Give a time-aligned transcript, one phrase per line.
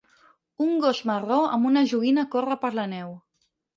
[0.67, 3.13] Un gos marró amb una joguina corre per la neu.